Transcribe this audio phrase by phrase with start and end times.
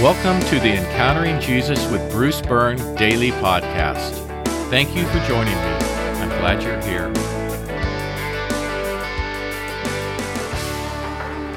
[0.00, 4.14] Welcome to the Encountering Jesus with Bruce Byrne daily podcast.
[4.70, 5.60] Thank you for joining me.
[5.60, 7.12] I'm glad you're here.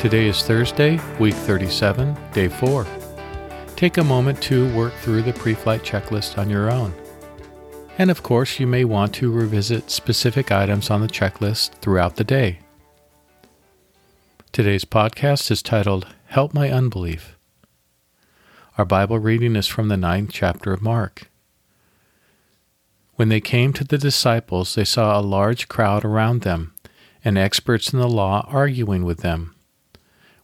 [0.02, 2.86] Today is Thursday, week 37, day 4.
[3.78, 6.94] Take a moment to work through the pre flight checklist on your own.
[7.98, 12.26] And of course, you may want to revisit specific items on the checklist throughout the
[12.26, 12.60] day.
[14.52, 17.38] Today's podcast is titled Help My Unbelief.
[18.76, 21.30] Our Bible reading is from the ninth chapter of Mark.
[23.18, 26.74] When they came to the disciples, they saw a large crowd around them,
[27.24, 29.54] and experts in the law arguing with them.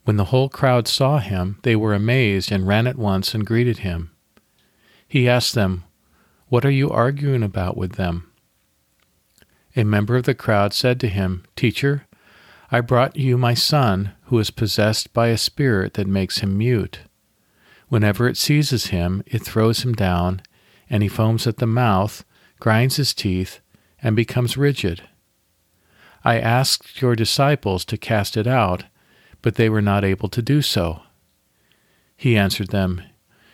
[0.03, 3.79] When the whole crowd saw him, they were amazed and ran at once and greeted
[3.79, 4.11] him.
[5.07, 5.85] He asked them,
[6.49, 8.31] What are you arguing about with them?
[9.75, 12.05] A member of the crowd said to him, Teacher,
[12.71, 16.99] I brought you my son, who is possessed by a spirit that makes him mute.
[17.89, 20.41] Whenever it seizes him, it throws him down,
[20.89, 22.23] and he foams at the mouth,
[22.59, 23.59] grinds his teeth,
[24.01, 25.03] and becomes rigid.
[26.23, 28.85] I asked your disciples to cast it out,
[29.41, 31.01] but they were not able to do so.
[32.15, 33.01] He answered them,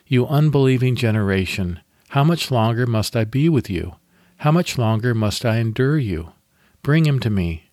[0.08, 3.96] You unbelieving generation, how much longer must I be with you?
[4.38, 6.34] How much longer must I endure you?
[6.82, 7.70] Bring him to me.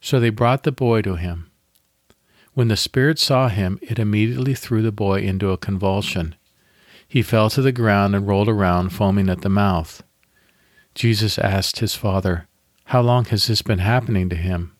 [0.00, 1.47] So they brought the boy to him.
[2.58, 6.34] When the spirit saw him, it immediately threw the boy into a convulsion.
[7.06, 10.02] He fell to the ground and rolled around, foaming at the mouth.
[10.92, 12.48] Jesus asked his father,
[12.86, 14.72] How long has this been happening to him?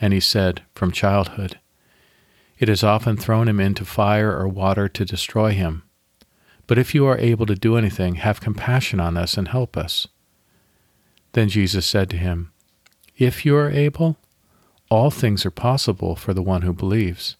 [0.00, 1.58] And he said, From childhood.
[2.60, 5.82] It has often thrown him into fire or water to destroy him.
[6.68, 10.06] But if you are able to do anything, have compassion on us and help us.
[11.32, 12.52] Then Jesus said to him,
[13.18, 14.16] If you are able,
[14.94, 17.36] all things are possible for the one who believes.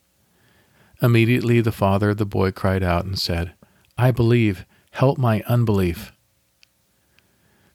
[1.01, 3.53] Immediately the father of the boy cried out and said,
[3.97, 6.13] I believe, help my unbelief.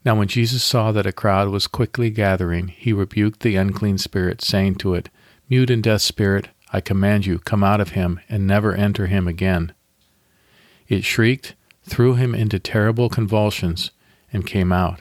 [0.04, 4.42] Now when Jesus saw that a crowd was quickly gathering, he rebuked the unclean spirit,
[4.42, 5.10] saying to it,
[5.50, 9.30] Mute and deaf spirit, I command you, come out of him, and never enter him
[9.30, 9.72] again.
[10.90, 13.92] It shrieked, threw him into terrible convulsions,
[14.34, 15.00] and came out.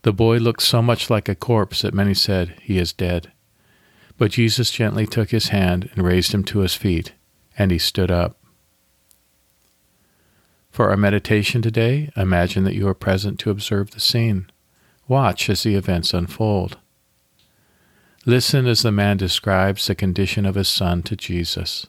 [0.00, 3.32] The boy looked so much like a corpse that many said, He is dead.
[4.18, 7.12] But Jesus gently took his hand and raised him to his feet,
[7.58, 8.38] and he stood up.
[10.70, 14.50] For our meditation today, imagine that you are present to observe the scene.
[15.08, 16.78] Watch as the events unfold.
[18.24, 21.86] Listen as the man describes the condition of his son to Jesus.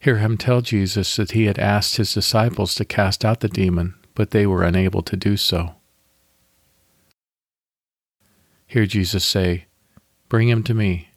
[0.00, 3.94] Hear him tell Jesus that he had asked his disciples to cast out the demon,
[4.14, 5.76] but they were unable to do so.
[8.72, 9.66] Hear Jesus say,
[10.30, 11.10] Bring him to me.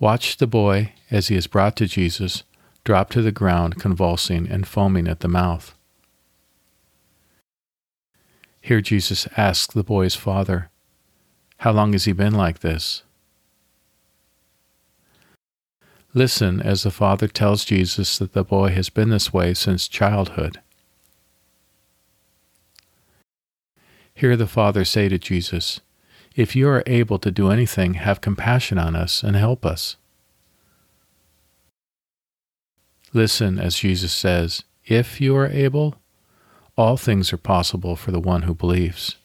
[0.00, 2.42] Watch the boy, as he is brought to Jesus,
[2.82, 5.76] drop to the ground, convulsing and foaming at the mouth.
[8.60, 10.70] Here Jesus asks the boy's father,
[11.58, 13.04] How long has he been like this?
[16.14, 20.58] Listen as the father tells Jesus that the boy has been this way since childhood.
[24.20, 25.80] Hear the father say to Jesus,
[26.36, 29.96] if you are able to do anything, have compassion on us and help us.
[33.14, 35.94] Listen as Jesus says, If you are able,
[36.76, 39.16] all things are possible for the one who believes.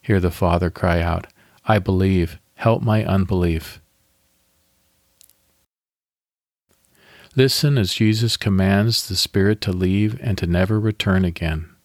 [0.00, 1.26] Hear the Father cry out,
[1.66, 3.82] I believe, help my unbelief.
[7.34, 11.75] Listen as Jesus commands the Spirit to leave and to never return again.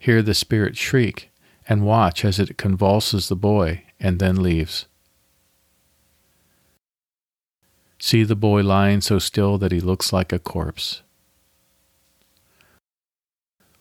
[0.00, 1.30] Hear the spirit shriek,
[1.68, 4.86] and watch as it convulses the boy and then leaves.
[7.98, 11.02] See the boy lying so still that he looks like a corpse.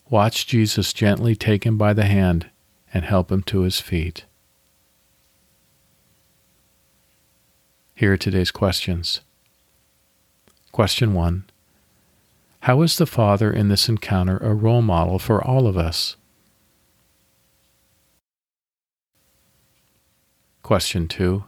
[0.09, 2.49] Watch Jesus gently take him by the hand
[2.93, 4.25] and help him to his feet.
[7.95, 9.21] Here are today's questions.
[10.73, 11.45] Question 1
[12.69, 16.17] how is the Father in this encounter a role model for all of us?
[20.61, 21.45] Question 2.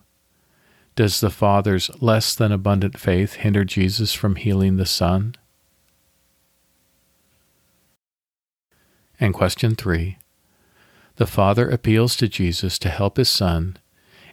[0.95, 5.35] Does the Father's less than abundant faith hinder Jesus from healing the son?
[9.19, 10.17] And question 3.
[11.17, 13.77] The Father appeals to Jesus to help his Son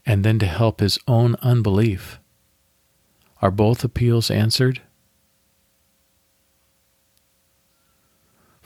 [0.06, 2.18] and then to help his own unbelief.
[3.42, 4.80] Are both appeals answered?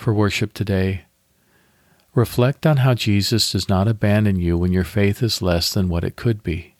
[0.02, 1.04] For worship today,
[2.14, 6.04] Reflect on how Jesus does not abandon you when your faith is less than what
[6.04, 6.74] it could be.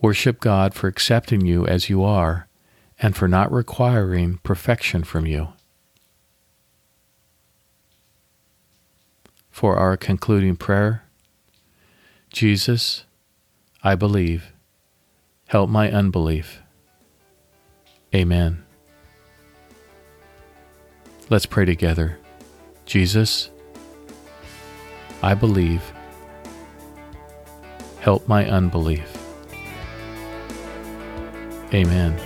[0.00, 2.46] Worship God for accepting you as you are
[3.00, 5.48] and for not requiring perfection from you.
[9.50, 11.02] For our concluding prayer,
[12.32, 13.04] Jesus,
[13.82, 14.52] I believe.
[15.48, 16.62] Help my unbelief.
[18.14, 18.62] Amen.
[21.30, 22.18] Let's pray together.
[22.86, 23.50] Jesus,
[25.22, 25.80] I believe.
[28.00, 29.16] Help my unbelief.
[31.72, 32.20] Amen.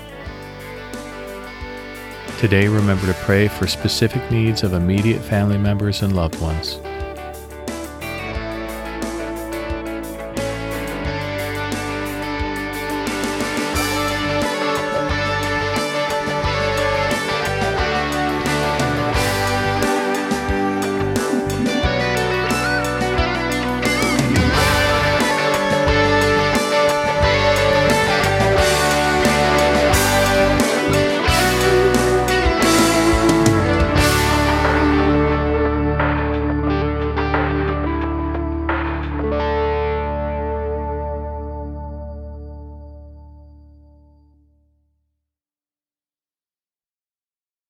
[2.38, 6.78] Today, remember to pray for specific needs of immediate family members and loved ones.